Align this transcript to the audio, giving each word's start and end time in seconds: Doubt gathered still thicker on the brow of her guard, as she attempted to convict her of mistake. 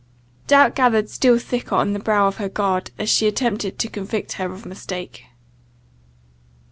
Doubt 0.47 0.73
gathered 0.73 1.11
still 1.11 1.37
thicker 1.37 1.75
on 1.75 1.93
the 1.93 1.99
brow 1.99 2.25
of 2.27 2.37
her 2.37 2.49
guard, 2.49 2.89
as 2.97 3.07
she 3.07 3.27
attempted 3.27 3.77
to 3.77 3.87
convict 3.87 4.31
her 4.33 4.51
of 4.51 4.65
mistake. 4.65 5.25